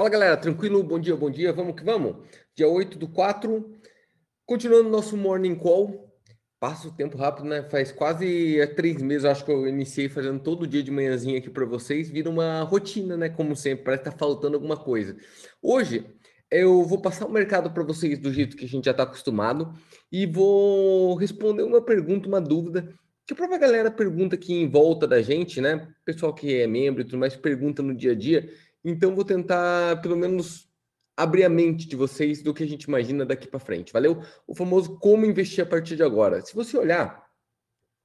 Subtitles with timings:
[0.00, 0.82] Fala galera, tranquilo?
[0.82, 2.16] Bom dia, bom dia, vamos que vamos.
[2.56, 3.70] Dia 8 do 4,
[4.46, 6.10] continuando nosso morning call.
[6.58, 7.68] Passa o tempo rápido, né?
[7.68, 11.66] Faz quase três meses, acho que eu iniciei fazendo todo dia de manhãzinha aqui para
[11.66, 12.08] vocês.
[12.08, 13.28] Vira uma rotina, né?
[13.28, 15.14] Como sempre, parece que tá faltando alguma coisa.
[15.60, 16.06] Hoje
[16.50, 19.70] eu vou passar o mercado para vocês do jeito que a gente já está acostumado
[20.10, 22.88] e vou responder uma pergunta, uma dúvida
[23.26, 25.86] que a própria galera pergunta aqui em volta da gente, né?
[26.06, 28.50] Pessoal que é membro e tudo mais pergunta no dia a dia
[28.84, 30.68] então, vou tentar, pelo menos,
[31.16, 33.92] abrir a mente de vocês do que a gente imagina daqui para frente.
[33.92, 34.22] Valeu?
[34.46, 36.40] O famoso como investir a partir de agora.
[36.44, 37.24] Se você olhar,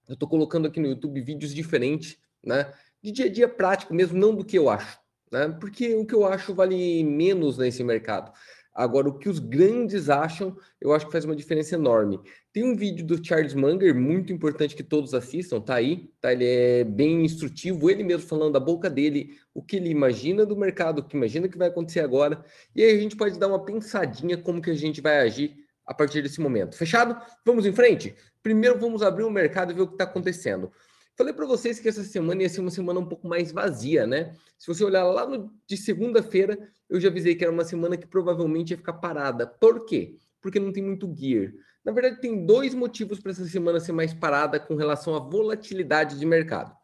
[0.08, 2.74] eu estou colocando aqui no YouTube vídeos diferentes, né?
[3.02, 5.00] De dia a dia prático mesmo, não do que eu acho,
[5.32, 5.48] né?
[5.60, 8.32] Porque o que eu acho vale menos nesse mercado.
[8.76, 12.20] Agora, o que os grandes acham, eu acho que faz uma diferença enorme.
[12.52, 16.34] Tem um vídeo do Charles Munger, muito importante que todos assistam, tá aí, tá?
[16.34, 20.58] Ele é bem instrutivo, ele mesmo falando da boca dele, o que ele imagina do
[20.58, 22.44] mercado, o que imagina que vai acontecer agora.
[22.76, 25.55] E aí a gente pode dar uma pensadinha como que a gente vai agir
[25.86, 26.76] a partir desse momento.
[26.76, 27.16] Fechado?
[27.46, 28.14] Vamos em frente?
[28.44, 30.70] Primeiro vamos abrir o mercado e ver o que está acontecendo.
[31.18, 34.35] Falei para vocês que essa semana ia ser uma semana um pouco mais vazia, né?
[34.58, 36.58] Se você olhar lá no, de segunda-feira,
[36.90, 39.48] eu já avisei que era uma semana que provavelmente ia ficar parada.
[39.48, 40.18] Por quê?
[40.41, 41.54] Porque não tem muito gear.
[41.86, 46.20] Na verdade, tem dois motivos para essa semana ser mais parada com relação à volatilidade
[46.20, 46.76] de mercado.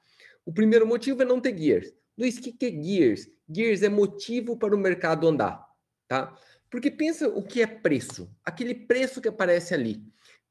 [0.45, 1.91] O primeiro motivo é não ter gears.
[2.17, 3.27] Luiz, o que, é gears?
[3.49, 5.65] Gears é motivo para o mercado andar,
[6.07, 6.37] tá?
[6.69, 8.29] Porque pensa o que é preço.
[8.45, 10.01] Aquele preço que aparece ali.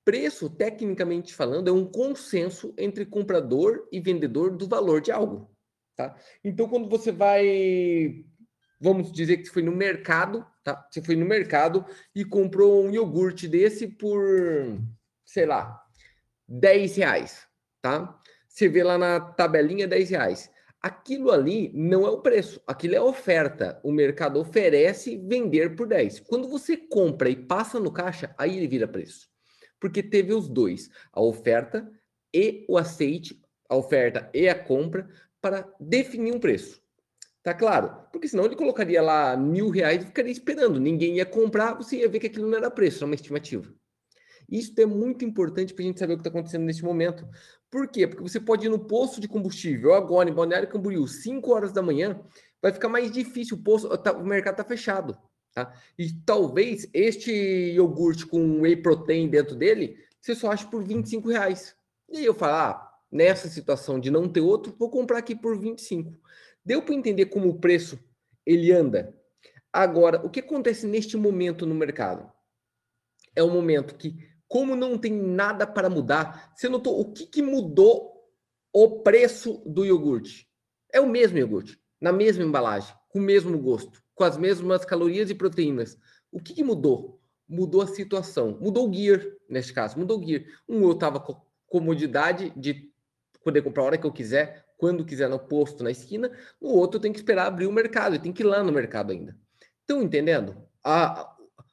[0.04, 5.54] Preço, tecnicamente falando, é um consenso entre comprador e vendedor do valor de algo.
[5.94, 6.16] Tá?
[6.42, 8.24] Então, quando você vai,
[8.80, 10.88] vamos dizer que foi no mercado, tá?
[10.90, 11.84] Você foi no mercado
[12.14, 14.24] e comprou um iogurte desse por,
[15.26, 15.78] sei lá,
[16.48, 17.46] 10 reais,
[17.82, 18.18] tá?
[18.48, 20.50] Você vê lá na tabelinha 10 reais.
[20.82, 23.78] Aquilo ali não é o preço, aquilo é oferta.
[23.84, 26.20] O mercado oferece vender por 10.
[26.20, 29.29] Quando você compra e passa no caixa, aí ele vira preço
[29.80, 31.90] porque teve os dois, a oferta
[32.32, 35.08] e o aceite, a oferta e a compra,
[35.40, 36.80] para definir um preço.
[37.42, 38.06] Tá claro?
[38.12, 40.78] Porque senão ele colocaria lá mil reais e ficaria esperando.
[40.78, 43.72] Ninguém ia comprar, você ia ver que aquilo não era preço, era uma estimativa.
[44.50, 47.26] Isso é muito importante para a gente saber o que está acontecendo nesse momento.
[47.70, 48.06] Por quê?
[48.06, 51.80] Porque você pode ir no posto de combustível agora, em Balneário Camboriú, 5 horas da
[51.80, 52.20] manhã,
[52.60, 55.16] vai ficar mais difícil, o, posto, tá, o mercado está fechado.
[55.52, 55.74] Tá?
[55.98, 57.32] E talvez este
[57.72, 61.76] iogurte com whey protein dentro dele, você só ache por 25 reais.
[62.08, 65.58] E aí eu falo, ah, nessa situação de não ter outro, vou comprar aqui por
[65.58, 66.18] 25.
[66.64, 67.98] Deu para entender como o preço
[68.46, 69.16] ele anda?
[69.72, 72.30] Agora, o que acontece neste momento no mercado?
[73.34, 74.16] É um momento que,
[74.48, 78.12] como não tem nada para mudar, você notou o que, que mudou
[78.72, 80.48] o preço do iogurte?
[80.92, 85.30] É o mesmo iogurte, na mesma embalagem, com o mesmo gosto com as mesmas calorias
[85.30, 85.96] e proteínas.
[86.30, 87.18] O que, que mudou?
[87.48, 90.44] Mudou a situação, mudou o gear, neste caso, mudou o gear.
[90.68, 92.92] Um eu estava com comodidade de
[93.42, 96.30] poder comprar a hora que eu quiser, quando quiser, no posto, na esquina.
[96.60, 99.34] No outro, tenho que esperar abrir o mercado, tenho que ir lá no mercado ainda.
[99.80, 100.54] Estão entendendo?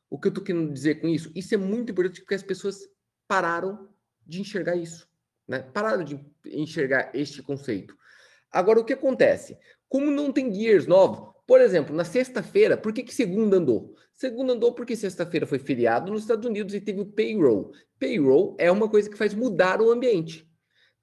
[0.10, 1.30] O que eu estou querendo dizer com isso?
[1.36, 2.88] Isso é muito importante porque as pessoas
[3.28, 3.90] pararam
[4.26, 5.06] de enxergar isso.
[5.46, 5.60] Né?
[5.74, 7.94] Pararam de enxergar este conceito.
[8.50, 9.58] Agora, o que acontece?
[9.90, 13.96] Como não tem gears novos, por exemplo, na sexta-feira, por que, que segunda andou?
[14.14, 17.72] Segunda andou porque sexta-feira foi feriado nos Estados Unidos e teve o payroll.
[17.98, 20.46] Payroll é uma coisa que faz mudar o ambiente.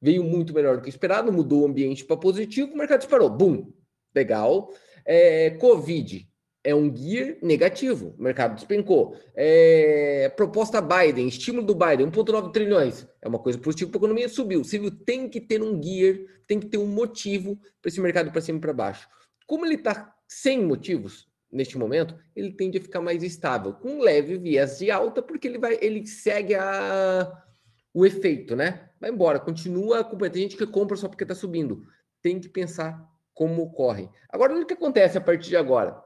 [0.02, 3.30] Veio muito melhor do que esperado, mudou o ambiente para positivo, o mercado disparou.
[3.30, 3.72] Bum!
[4.14, 4.70] Legal.
[5.06, 6.28] É, Covid
[6.62, 9.16] é um gear negativo, o mercado despencou.
[9.34, 14.28] É, proposta Biden, estímulo do Biden, 1,9 trilhões, é uma coisa positiva para a economia,
[14.28, 14.62] subiu.
[14.62, 18.42] Civil tem que ter um gear, tem que ter um motivo para esse mercado para
[18.42, 19.08] cima e para baixo.
[19.46, 24.36] Como ele está sem motivos neste momento, ele tende a ficar mais estável, com leve
[24.36, 27.44] viés de alta, porque ele vai, ele segue a,
[27.92, 28.90] o efeito, né?
[29.00, 31.86] Vai embora, continua com tem gente que compra só porque está subindo.
[32.20, 34.08] Tem que pensar como ocorre.
[34.28, 36.02] Agora, o que acontece a partir de agora?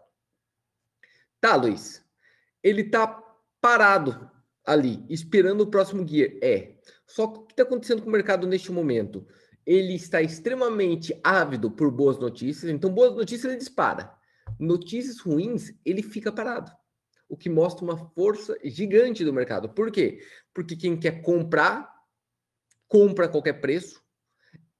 [1.41, 2.05] Tá, Luiz.
[2.63, 3.07] Ele está
[3.61, 4.31] parado
[4.67, 6.39] ali, esperando o próximo guia.
[6.43, 6.77] É.
[7.07, 9.27] Só que o que está acontecendo com o mercado neste momento?
[9.69, 14.11] ele está extremamente ávido por boas notícias, então boas notícias ele dispara.
[14.59, 16.73] Notícias ruins, ele fica parado.
[17.29, 19.69] O que mostra uma força gigante do mercado.
[19.69, 20.21] Por quê?
[20.55, 21.93] Porque quem quer comprar,
[22.87, 24.03] compra a qualquer preço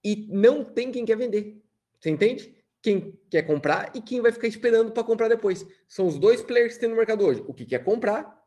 [0.03, 1.63] e não tem quem quer vender.
[2.01, 2.57] Você entende?
[2.81, 5.67] Quem quer comprar e quem vai ficar esperando para comprar depois.
[5.87, 7.45] São os dois players que tem no mercado hoje.
[7.47, 8.39] O que quer comprar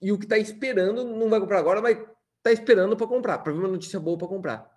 [0.00, 1.98] e o que está esperando, não vai comprar agora, mas
[2.38, 4.70] está esperando para comprar, para ver uma notícia boa para comprar.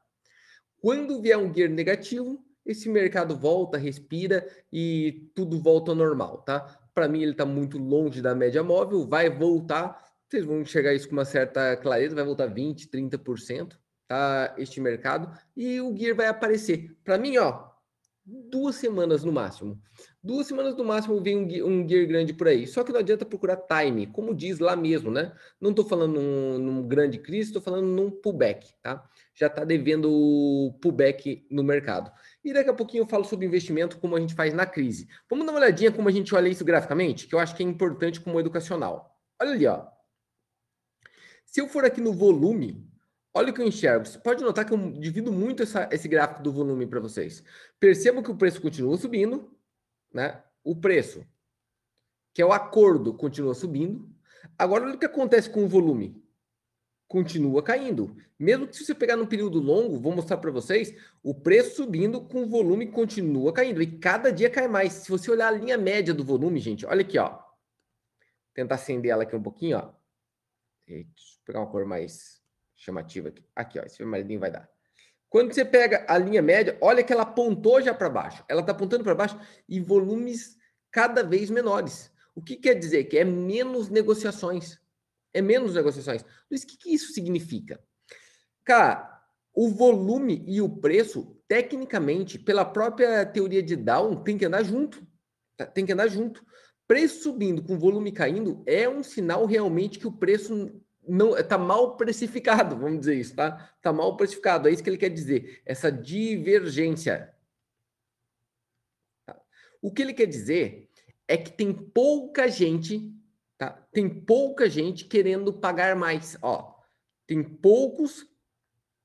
[0.82, 6.80] Quando vier um gear negativo, esse mercado volta, respira e tudo volta ao normal, tá?
[6.94, 10.12] Para mim, ele está muito longe da média móvel, vai voltar.
[10.30, 13.78] Vocês vão enxergar isso com uma certa clareza, vai voltar 20%, 30%,
[14.08, 14.54] tá?
[14.58, 16.96] Este mercado, e o gear vai aparecer.
[17.04, 17.74] Para mim, ó,
[18.26, 19.82] duas semanas no máximo.
[20.24, 22.66] Duas semanas no máximo vem um, um gear grande por aí.
[22.66, 25.34] Só que não adianta procurar time, como diz lá mesmo, né?
[25.60, 29.04] Não estou falando num, num, grande crise, estou falando num pullback, tá?
[29.36, 32.12] Já está devendo pullback no mercado.
[32.44, 35.08] E daqui a pouquinho eu falo sobre investimento, como a gente faz na crise.
[35.30, 37.66] Vamos dar uma olhadinha como a gente olha isso graficamente, que eu acho que é
[37.66, 39.18] importante como educacional.
[39.42, 39.88] Olha ali, ó.
[41.46, 42.86] Se eu for aqui no volume,
[43.34, 44.06] Olha o que eu enxergo.
[44.06, 47.44] Você pode notar que eu divido muito essa, esse gráfico do volume para vocês.
[47.80, 49.52] Percebam que o preço continua subindo,
[50.14, 50.44] né?
[50.64, 51.26] O preço,
[52.34, 54.08] que é o acordo, continua subindo.
[54.58, 56.23] Agora, olha o que acontece com o volume.
[57.14, 58.18] Continua caindo.
[58.40, 62.20] Mesmo que se você pegar num período longo, vou mostrar para vocês, o preço subindo
[62.20, 63.84] com o volume continua caindo.
[63.84, 64.94] E cada dia cai mais.
[64.94, 67.38] Se você olhar a linha média do volume, gente, olha aqui, ó.
[68.56, 69.94] Tentar acender ela aqui um pouquinho, ó.
[70.88, 72.42] Deixa eu pegar uma cor mais
[72.76, 73.46] chamativa aqui.
[73.56, 74.68] Aqui, ó, esse vermelhinho vai dar.
[75.30, 78.44] Quando você pega a linha média, olha que ela apontou já para baixo.
[78.50, 79.40] Ela está apontando para baixo
[79.70, 80.58] e volumes
[80.90, 82.12] cada vez menores.
[82.34, 83.04] O que quer dizer?
[83.04, 84.82] Que é menos negociações.
[85.34, 86.24] É menos negociações.
[86.50, 87.84] Mas o que, que isso significa?
[88.64, 89.22] Cara,
[89.54, 95.06] o volume e o preço, tecnicamente, pela própria teoria de Down, tem que andar junto.
[95.58, 95.66] Tá?
[95.66, 96.44] Tem que andar junto.
[96.88, 100.72] Preço subindo com volume caindo é um sinal realmente que o preço
[101.08, 103.74] não está mal precificado, vamos dizer isso, tá?
[103.76, 107.34] Está mal precificado, é isso que ele quer dizer, essa divergência.
[109.26, 109.40] Tá?
[109.82, 110.90] O que ele quer dizer
[111.28, 113.14] é que tem pouca gente,
[113.64, 113.88] tá?
[113.92, 116.78] Tem pouca gente querendo pagar mais, ó.
[117.26, 118.28] Tem poucos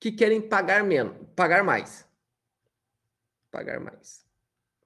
[0.01, 2.09] que querem pagar menos, pagar mais.
[3.51, 4.27] Pagar mais.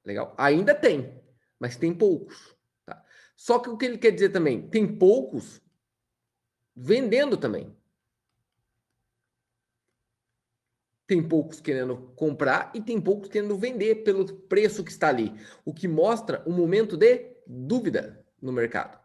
[0.04, 0.34] Legal?
[0.36, 1.22] Ainda tem,
[1.58, 2.54] mas tem poucos,
[2.84, 3.02] tá?
[3.34, 5.62] Só que o que ele quer dizer também, tem poucos
[6.74, 7.74] vendendo também.
[11.06, 15.32] Tem poucos querendo comprar e tem poucos querendo vender pelo preço que está ali,
[15.64, 19.01] o que mostra um momento de dúvida no mercado.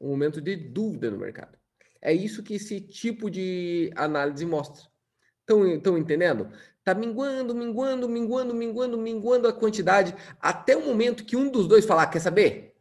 [0.00, 1.58] Um momento de dúvida no mercado.
[2.00, 4.82] É isso que esse tipo de análise mostra.
[5.40, 6.50] Estão entendendo?
[6.78, 11.84] Está minguando, minguando, minguando, minguando, minguando a quantidade, até o momento que um dos dois
[11.84, 12.74] falar, quer saber?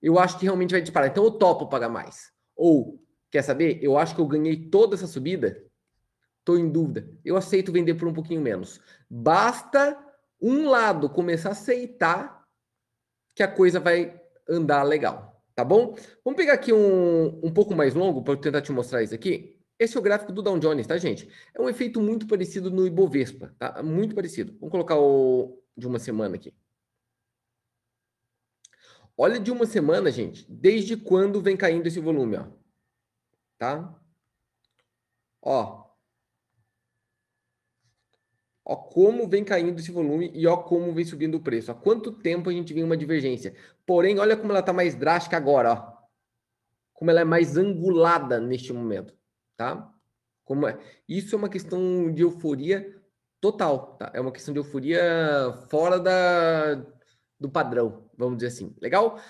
[0.00, 2.32] Eu acho que realmente vai disparar, então eu topo pagar mais.
[2.54, 3.78] Ou, quer saber?
[3.82, 5.62] Eu acho que eu ganhei toda essa subida.
[6.38, 7.08] Estou em dúvida.
[7.24, 8.80] Eu aceito vender por um pouquinho menos.
[9.08, 9.98] Basta
[10.40, 12.46] um lado começar a aceitar
[13.34, 15.33] que a coisa vai andar legal.
[15.54, 15.94] Tá bom?
[16.24, 19.60] Vamos pegar aqui um, um pouco mais longo para eu tentar te mostrar isso aqui.
[19.78, 21.28] Esse é o gráfico do Dow Jones, tá, gente?
[21.54, 23.82] É um efeito muito parecido no Ibovespa, tá?
[23.82, 24.52] Muito parecido.
[24.58, 26.52] Vamos colocar o de uma semana aqui.
[29.16, 32.46] Olha de uma semana, gente, desde quando vem caindo esse volume, ó.
[33.58, 33.94] Tá?
[35.40, 35.83] Ó.
[38.64, 41.70] Ó como vem caindo esse volume e ó como vem subindo o preço.
[41.70, 43.54] Há quanto tempo a gente vem uma divergência.
[43.84, 45.94] Porém, olha como ela está mais drástica agora, ó.
[46.94, 49.14] Como ela é mais angulada neste momento,
[49.56, 49.92] tá?
[50.44, 50.78] Como é.
[51.08, 52.94] Isso é uma questão de euforia
[53.40, 54.10] total, tá?
[54.14, 55.02] É uma questão de euforia
[55.68, 56.82] fora da,
[57.38, 58.74] do padrão, vamos dizer assim.
[58.80, 59.20] Legal?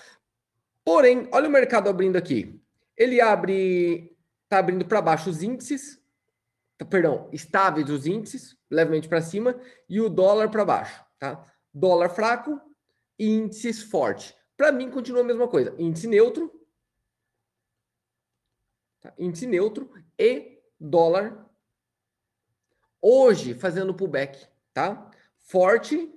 [0.85, 2.61] Porém, olha o mercado abrindo aqui.
[2.95, 6.04] Ele abre, está abrindo para baixo os índices, tá,
[6.83, 11.45] perdão, estáveis os índices, levemente para cima, e o dólar para baixo, tá?
[11.73, 12.59] Dólar fraco
[13.17, 14.35] índices forte.
[14.57, 15.73] Para mim, continua a mesma coisa.
[15.77, 16.51] Índice neutro,
[19.01, 19.13] tá?
[19.17, 19.89] índice neutro
[20.19, 21.49] e dólar
[23.01, 25.09] hoje fazendo pullback, tá?
[25.37, 26.11] Forte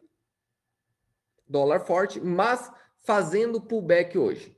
[1.49, 4.57] dólar forte, mas fazendo pullback hoje.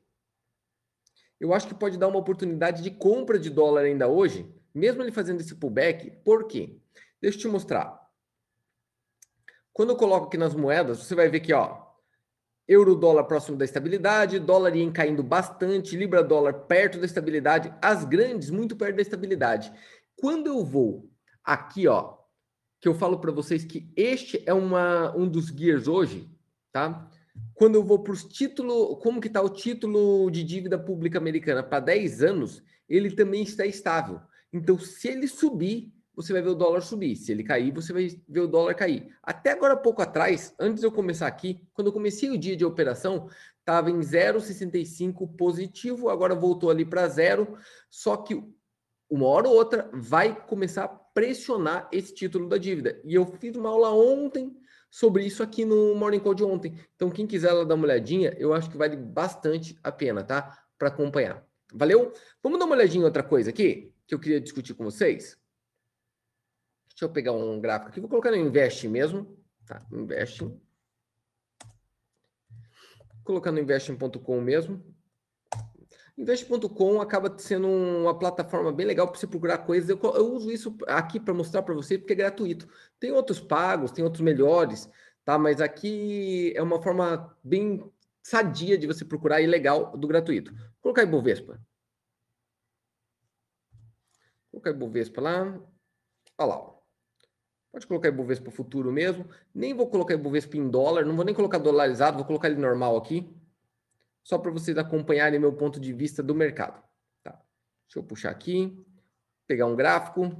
[1.38, 5.12] Eu acho que pode dar uma oportunidade de compra de dólar ainda hoje, mesmo ele
[5.12, 6.10] fazendo esse pullback.
[6.24, 6.78] Por quê?
[7.20, 8.00] Deixa eu te mostrar.
[9.72, 11.86] Quando eu coloco aqui nas moedas, você vai ver que, ó,
[12.66, 18.04] euro dólar próximo da estabilidade, dólar ien caindo bastante, libra dólar perto da estabilidade, as
[18.04, 19.72] grandes muito perto da estabilidade.
[20.16, 21.10] Quando eu vou
[21.44, 22.16] aqui, ó,
[22.80, 26.30] que eu falo para vocês que este é uma, um dos gears hoje,
[26.72, 27.10] tá?
[27.54, 31.62] Quando eu vou para os títulos, como que está o título de dívida pública americana
[31.62, 34.20] para 10 anos, ele também está estável.
[34.52, 37.16] Então, se ele subir, você vai ver o dólar subir.
[37.16, 39.08] Se ele cair, você vai ver o dólar cair.
[39.22, 42.64] Até agora, pouco atrás, antes de eu começar aqui, quando eu comecei o dia de
[42.64, 43.28] operação,
[43.58, 47.56] estava em 0,65 positivo, agora voltou ali para zero.
[47.88, 48.42] Só que
[49.08, 53.00] uma hora ou outra vai começar a pressionar esse título da dívida.
[53.04, 54.54] E eu fiz uma aula ontem
[54.90, 56.78] sobre isso aqui no Morning Call de ontem.
[56.96, 60.58] Então, quem quiser lá dar uma olhadinha, eu acho que vale bastante a pena, tá?
[60.76, 61.46] Para acompanhar.
[61.72, 62.12] Valeu?
[62.42, 65.38] Vamos dar uma olhadinha em outra coisa aqui que eu queria discutir com vocês.
[66.88, 69.86] Deixa eu pegar um gráfico aqui, vou colocar no Invest mesmo, tá?
[69.92, 70.60] Investing.
[73.22, 74.84] Colocar no investing.com mesmo.
[76.18, 79.88] Invest.com acaba sendo uma plataforma bem legal para você procurar coisas.
[79.88, 82.68] Eu, eu uso isso aqui para mostrar para você porque é gratuito.
[82.98, 84.90] Tem outros pagos, tem outros melhores,
[85.24, 85.38] tá?
[85.38, 87.88] Mas aqui é uma forma bem
[88.24, 90.52] sadia de você procurar e legal do gratuito.
[90.52, 91.60] Vou colocar Ibovespa.
[94.50, 95.60] Colocar Ibovespa lá.
[96.38, 96.58] Olha lá.
[96.58, 96.80] Ó.
[97.72, 99.28] Pode colocar Ibovespa futuro mesmo.
[99.54, 101.04] Nem vou colocar Ibovespa em dólar.
[101.04, 102.16] Não vou nem colocar dolarizado.
[102.16, 103.34] Vou colocar ele normal aqui
[104.22, 106.82] só para vocês acompanharem meu ponto de vista do mercado.
[107.22, 107.32] Tá.
[107.86, 108.84] Deixa eu puxar aqui,
[109.46, 110.30] pegar um gráfico,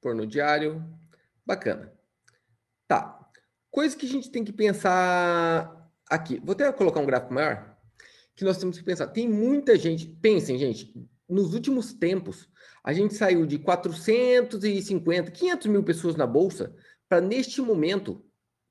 [0.00, 0.84] pôr no diário.
[1.44, 1.92] Bacana.
[2.86, 3.18] Tá.
[3.70, 6.38] Coisa que a gente tem que pensar aqui.
[6.40, 7.77] Vou até colocar um gráfico maior.
[8.38, 9.08] Que nós temos que pensar.
[9.08, 10.06] Tem muita gente.
[10.06, 10.94] Pensem, gente.
[11.28, 12.48] Nos últimos tempos,
[12.84, 16.72] a gente saiu de 450, 500 mil pessoas na bolsa
[17.08, 18.24] para neste momento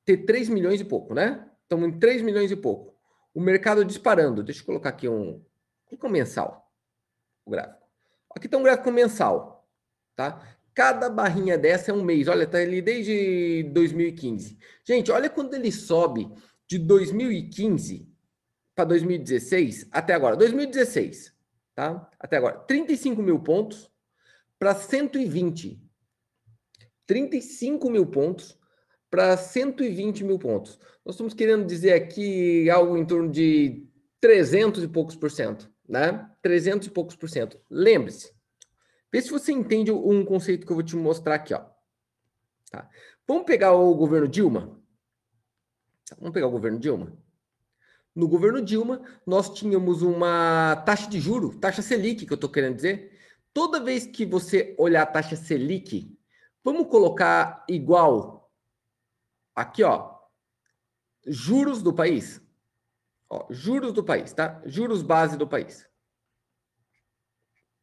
[0.05, 1.45] ter 3 milhões e pouco, né?
[1.63, 2.95] Estamos em 3 milhões e pouco.
[3.33, 4.41] O mercado disparando.
[4.41, 5.43] Deixa eu colocar aqui um,
[5.85, 6.71] colocar um mensal.
[7.45, 7.85] O gráfico.
[8.33, 9.67] Aqui está um gráfico mensal,
[10.15, 10.47] tá?
[10.73, 12.29] Cada barrinha dessa é um mês.
[12.29, 14.57] Olha, tá ali desde 2015.
[14.85, 16.31] Gente, olha quando ele sobe
[16.65, 18.16] de 2015
[18.77, 20.35] para 2016 até agora.
[20.35, 21.33] 2016,
[21.73, 22.07] tá?
[22.19, 22.59] Até agora.
[22.59, 23.91] 35 mil pontos
[24.59, 25.81] para 120.
[27.07, 28.55] 35 mil pontos
[29.09, 30.77] para 120 mil pontos.
[31.03, 33.89] Nós estamos querendo dizer aqui algo em torno de
[34.21, 36.29] 300 e poucos por cento, né?
[36.43, 37.59] 300 e poucos por cento.
[37.71, 38.31] Lembre-se,
[39.11, 41.65] vê se você entende um conceito que eu vou te mostrar aqui, ó.
[42.69, 42.87] Tá.
[43.27, 44.79] Vamos pegar o governo Dilma?
[46.19, 47.17] Vamos pegar o governo Dilma?
[48.17, 52.75] No governo Dilma, nós tínhamos uma taxa de juro, taxa Selic, que eu estou querendo
[52.75, 53.15] dizer.
[53.53, 56.17] Toda vez que você olhar a taxa Selic,
[56.63, 58.37] vamos colocar igual
[59.57, 60.15] Aqui, ó.
[61.25, 62.39] Juros do país.
[63.27, 64.61] Ó, juros do país, tá?
[64.65, 65.89] Juros base do país.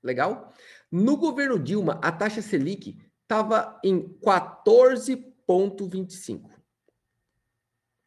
[0.00, 0.54] Legal?
[0.90, 6.48] No governo Dilma, a taxa Selic estava em 14,25.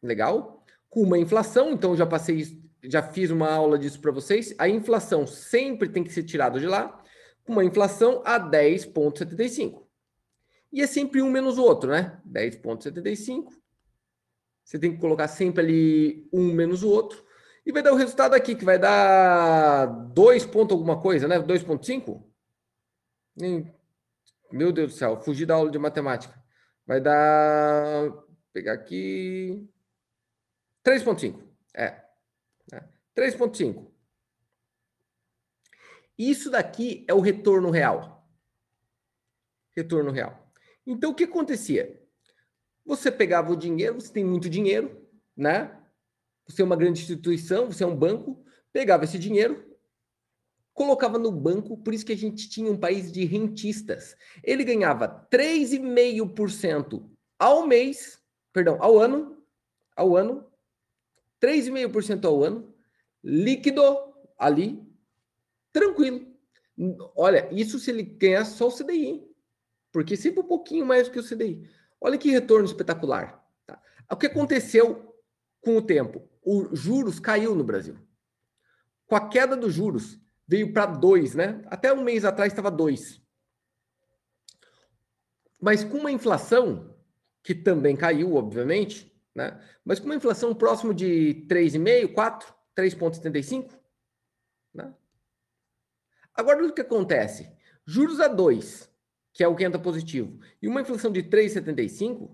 [0.02, 0.57] Legal?
[0.88, 4.54] Com uma inflação, então já passei, já fiz uma aula disso para vocês.
[4.58, 7.02] A inflação sempre tem que ser tirada de lá,
[7.44, 9.86] com uma inflação a 10,75.
[10.72, 12.20] E é sempre um menos o outro, né?
[12.26, 13.58] 10,75
[14.68, 17.24] você tem que colocar sempre ali um menos o outro.
[17.64, 21.38] E vai dar o resultado aqui, que vai dar 2 ponto alguma coisa, né?
[21.38, 22.22] 2.5?
[24.52, 26.38] Meu Deus do céu, fugi da aula de matemática.
[26.86, 28.10] Vai dar...
[28.10, 29.66] Vou pegar aqui...
[30.84, 31.42] 3.5.
[31.74, 32.04] É.
[32.72, 32.84] é.
[33.16, 33.90] 3.5.
[36.18, 38.28] Isso daqui é o retorno real.
[39.76, 40.52] Retorno real.
[40.84, 42.02] Então, o que acontecia?
[42.84, 45.06] Você pegava o dinheiro, você tem muito dinheiro,
[45.36, 45.78] né?
[46.46, 48.42] Você é uma grande instituição, você é um banco,
[48.72, 49.68] pegava esse dinheiro,
[50.72, 54.16] colocava no banco, por isso que a gente tinha um país de rentistas.
[54.42, 57.08] Ele ganhava 3,5%
[57.38, 58.18] ao mês,
[58.52, 59.44] perdão, ao ano,
[59.94, 60.47] ao ano,
[61.40, 62.74] 3,5% ao ano,
[63.22, 63.82] líquido
[64.38, 64.82] ali,
[65.72, 66.26] tranquilo.
[67.16, 69.26] Olha, isso se ele ganhar só o CDI,
[69.92, 71.68] porque sempre um pouquinho mais do que o CDI.
[72.00, 73.44] Olha que retorno espetacular.
[73.66, 73.80] Tá?
[74.10, 75.14] O que aconteceu
[75.60, 76.28] com o tempo?
[76.44, 77.96] Os juros caiu no Brasil.
[79.06, 81.62] Com a queda dos juros, veio para 2, né?
[81.66, 83.20] Até um mês atrás estava 2.
[85.60, 86.94] Mas com uma inflação,
[87.42, 89.60] que também caiu, obviamente, né?
[89.84, 93.70] Mas com uma inflação próximo de 3,5, 4, 3,75,
[94.74, 94.94] né?
[96.34, 97.50] Agora o que acontece?
[97.84, 98.88] Juros a 2
[99.38, 102.28] que é o que entra positivo, e uma inflação de 3,75,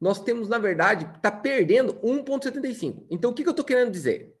[0.00, 3.06] nós temos, na verdade, está perdendo 1,75.
[3.10, 4.38] Então, o que, que eu estou querendo dizer?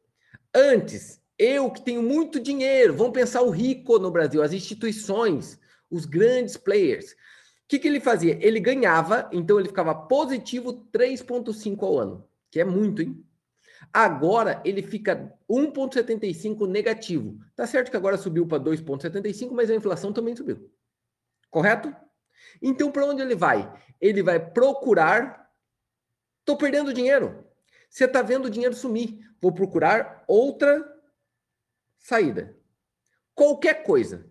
[0.54, 5.58] Antes, eu que tenho muito dinheiro, vamos pensar o rico no Brasil, as instituições,
[5.90, 7.16] os grandes players.
[7.70, 8.36] Que, que ele fazia?
[8.44, 13.24] Ele ganhava, então ele ficava positivo 3,5 ao ano, que é muito, hein?
[13.92, 17.38] Agora ele fica 1,75 negativo.
[17.54, 20.68] Tá certo que agora subiu para 2,75, mas a inflação também subiu.
[21.48, 21.94] Correto?
[22.60, 23.72] Então, para onde ele vai?
[24.00, 25.48] Ele vai procurar.
[26.40, 27.44] Estou perdendo dinheiro.
[27.88, 29.20] Você está vendo o dinheiro sumir.
[29.40, 30.84] Vou procurar outra
[32.00, 32.56] saída.
[33.32, 34.28] Qualquer coisa.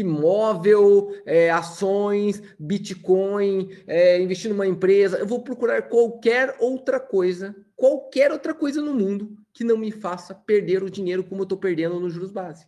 [0.00, 5.18] Imóvel, é, ações, Bitcoin, é, investir numa empresa.
[5.18, 10.34] Eu vou procurar qualquer outra coisa, qualquer outra coisa no mundo que não me faça
[10.34, 12.66] perder o dinheiro como eu estou perdendo nos juros base.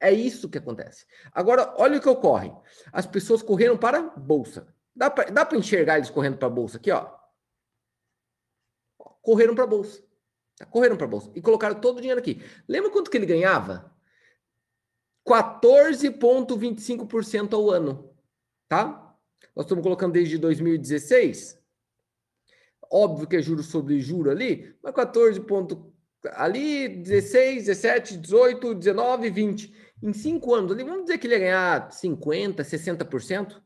[0.00, 1.06] É isso que acontece.
[1.32, 2.52] Agora, olha o que ocorre.
[2.92, 4.66] As pessoas correram para a bolsa.
[4.94, 7.10] Dá para enxergar eles correndo para a bolsa aqui, ó.
[9.22, 10.02] Correram para a bolsa.
[10.70, 12.42] Correram para a bolsa e colocaram todo o dinheiro aqui.
[12.68, 13.93] Lembra quanto que ele ganhava?
[15.26, 18.14] 14,25% ao ano,
[18.68, 19.16] tá?
[19.56, 21.58] Nós estamos colocando desde 2016.
[22.90, 25.94] Óbvio que é juro sobre juro ali, mas 14 ponto
[26.32, 29.74] ali 16, 17, 18, 19, 20.
[30.02, 33.62] Em cinco anos ali, vamos dizer que ele ia ganhar 50, 60%,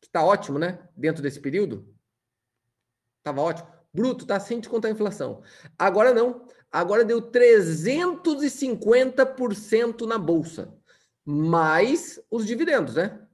[0.00, 0.88] que tá ótimo, né?
[0.96, 1.88] Dentro desse período.
[3.22, 3.68] Tava ótimo.
[3.92, 4.40] Bruto, tá?
[4.40, 5.42] Sem descontar a inflação.
[5.78, 6.46] Agora não.
[6.70, 10.72] Agora deu 350% na bolsa.
[11.24, 13.26] Mais os dividendos, né?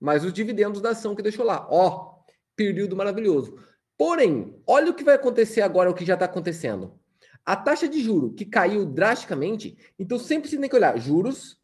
[0.00, 1.66] Mais os dividendos da ação que deixou lá.
[1.70, 2.22] Ó,
[2.56, 3.56] período maravilhoso.
[3.96, 6.98] Porém, olha o que vai acontecer agora, o que já está acontecendo.
[7.44, 11.60] A taxa de juro que caiu drasticamente, então sempre você tem que olhar juros,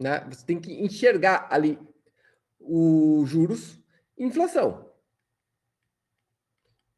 [0.00, 0.20] né?
[0.30, 1.78] Você tem que enxergar ali
[2.58, 3.78] os juros,
[4.16, 4.87] inflação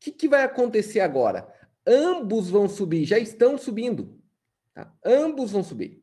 [0.00, 1.46] que, que vai acontecer agora?
[1.86, 4.18] Ambos vão subir, já estão subindo.
[4.74, 4.92] Tá?
[5.04, 6.02] Ambos vão subir.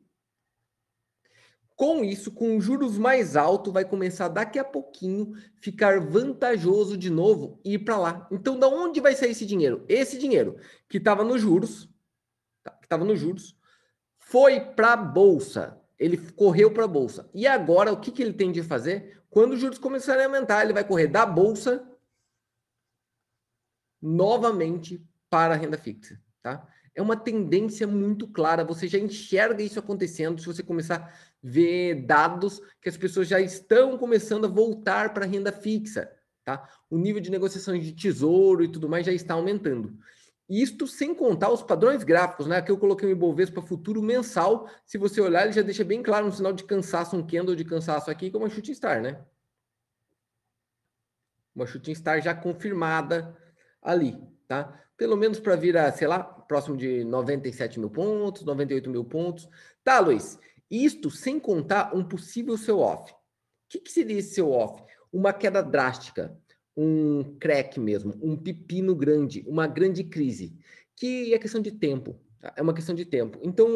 [1.74, 7.60] Com isso, com juros mais altos, vai começar daqui a pouquinho ficar vantajoso de novo
[7.64, 8.28] ir para lá.
[8.32, 9.84] Então, da onde vai sair esse dinheiro?
[9.88, 10.56] Esse dinheiro
[10.88, 11.88] que estava nos juros,
[12.64, 12.72] tá?
[12.72, 13.56] que estava nos juros,
[14.18, 15.80] foi para a bolsa.
[15.98, 17.30] Ele correu para a bolsa.
[17.32, 19.22] E agora, o que, que ele tem de fazer?
[19.30, 21.87] Quando os juros começarem a aumentar, ele vai correr da bolsa
[24.00, 26.66] novamente para a renda fixa, tá?
[26.94, 32.06] É uma tendência muito clara, você já enxerga isso acontecendo se você começar a ver
[32.06, 36.10] dados que as pessoas já estão começando a voltar para a renda fixa,
[36.44, 36.68] tá?
[36.90, 39.96] O nível de negociações de tesouro e tudo mais já está aumentando.
[40.48, 42.56] Isto sem contar os padrões gráficos, né?
[42.56, 44.68] Aqui eu coloquei o Ibovespa futuro mensal.
[44.86, 47.64] Se você olhar, ele já deixa bem claro um sinal de cansaço, um candle de
[47.64, 49.20] cansaço aqui, como a shooting star, né?
[51.54, 53.36] Uma shooting star já confirmada
[53.88, 54.78] ali, tá?
[54.96, 59.48] Pelo menos para vir a, sei lá, próximo de 97 mil pontos, 98 mil pontos.
[59.82, 60.38] Tá, Luiz?
[60.70, 63.10] Isto sem contar um possível seu off.
[63.10, 63.16] O
[63.70, 64.82] que, que seria esse seu off?
[65.10, 66.36] Uma queda drástica,
[66.76, 70.54] um crack mesmo, um pepino grande, uma grande crise,
[70.94, 72.20] que é questão de tempo.
[72.40, 72.52] Tá?
[72.56, 73.38] É uma questão de tempo.
[73.42, 73.68] Então,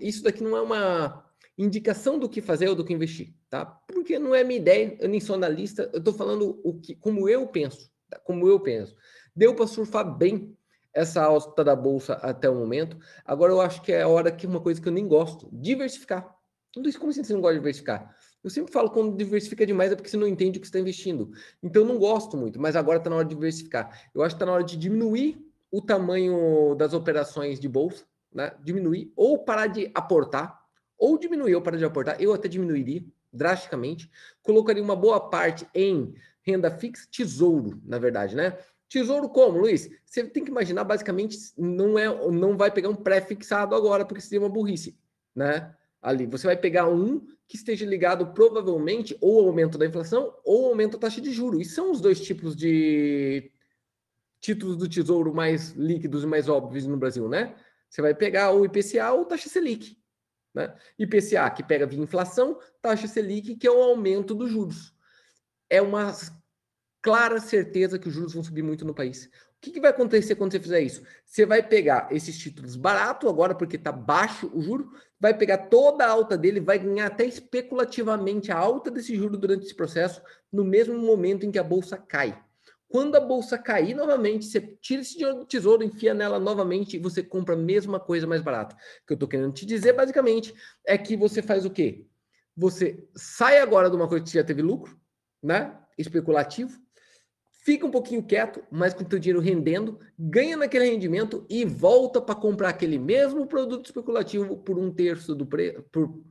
[0.00, 1.24] isso daqui não é uma
[1.56, 3.66] indicação do que fazer ou do que investir, tá?
[3.66, 7.28] Porque não é minha ideia, eu nem sou analista, eu estou falando o que, como
[7.28, 8.18] eu penso, tá?
[8.18, 8.96] como eu penso.
[9.40, 10.54] Deu para surfar bem
[10.92, 12.98] essa alta da bolsa até o momento.
[13.24, 16.36] Agora eu acho que é a hora que uma coisa que eu nem gosto, diversificar.
[16.76, 18.14] Não sei como assim você não gosta de diversificar.
[18.44, 21.30] Eu sempre falo quando diversifica demais é porque você não entende o que está investindo.
[21.62, 24.10] Então eu não gosto muito, mas agora está na hora de diversificar.
[24.14, 28.52] Eu acho que está na hora de diminuir o tamanho das operações de bolsa, né?
[28.62, 30.60] Diminuir ou parar de aportar,
[30.98, 32.20] ou diminuir ou parar de aportar.
[32.20, 34.10] Eu até diminuiria drasticamente.
[34.42, 38.58] Colocaria uma boa parte em renda fixa, tesouro, na verdade, né?
[38.90, 39.88] Tesouro como, Luiz?
[40.04, 44.40] Você tem que imaginar, basicamente, não é, não vai pegar um pré-fixado agora, porque seria
[44.40, 44.98] uma burrice,
[45.32, 45.72] né?
[46.02, 50.64] Ali, você vai pegar um que esteja ligado provavelmente ou ao aumento da inflação ou
[50.64, 51.60] ao aumento da taxa de juros.
[51.60, 53.52] E são os dois tipos de
[54.40, 57.54] títulos do tesouro mais líquidos e mais óbvios no Brasil, né?
[57.88, 59.96] Você vai pegar o IPCA ou taxa Selic,
[60.52, 60.74] né?
[60.98, 64.92] IPCA que pega via inflação, taxa Selic que é o aumento dos juros.
[65.68, 66.12] É uma
[67.02, 69.26] clara certeza que os juros vão subir muito no país.
[69.26, 71.02] O que, que, vai acontecer quando você fizer isso?
[71.24, 76.04] Você vai pegar esses títulos barato agora, porque está baixo o juro, vai pegar toda
[76.04, 80.64] a alta dele, vai ganhar até especulativamente a alta desse juro durante esse processo, no
[80.64, 82.42] mesmo momento em que a bolsa cai.
[82.88, 86.98] Quando a bolsa cair novamente, você tira esse dinheiro do tesouro, enfia nela novamente e
[86.98, 88.74] você compra a mesma coisa mais barata.
[88.74, 90.52] O que eu estou querendo te dizer, basicamente,
[90.84, 92.04] é que você faz o quê?
[92.56, 94.98] Você sai agora de uma coisa que já teve lucro,
[95.40, 95.78] né?
[95.96, 96.80] Especulativo,
[97.64, 102.20] fica um pouquinho quieto, mas com o teu dinheiro rendendo, ganha naquele rendimento e volta
[102.20, 106.22] para comprar aquele mesmo produto especulativo por um terço do preço, por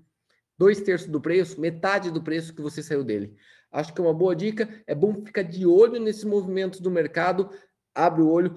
[0.57, 3.35] dois terços do preço, metade do preço que você saiu dele.
[3.71, 4.67] Acho que é uma boa dica.
[4.87, 7.49] É bom ficar de olho nesses movimentos do mercado.
[7.93, 8.55] Abre o olho.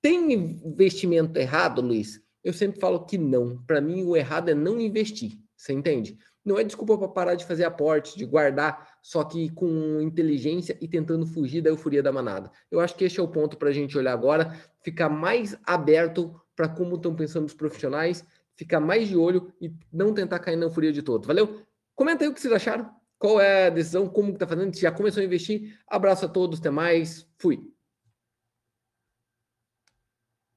[0.00, 2.20] Tem investimento errado, Luiz?
[2.42, 3.62] Eu sempre falo que não.
[3.66, 5.38] Para mim, o errado é não investir.
[5.56, 6.16] Você entende?
[6.48, 10.88] Não é desculpa para parar de fazer aporte, de guardar, só que com inteligência e
[10.88, 12.50] tentando fugir da euforia da manada.
[12.70, 16.34] Eu acho que esse é o ponto para a gente olhar agora, ficar mais aberto
[16.56, 18.24] para como estão pensando os profissionais,
[18.56, 21.26] ficar mais de olho e não tentar cair na euforia de todo.
[21.26, 21.60] Valeu?
[21.94, 22.90] Comenta aí o que vocês acharam.
[23.18, 25.78] Qual é a decisão, como que tá fazendo, se já começou a investir.
[25.86, 27.28] Abraço a todos, até mais.
[27.36, 27.60] Fui.